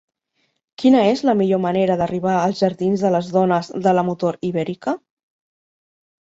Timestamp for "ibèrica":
4.51-4.97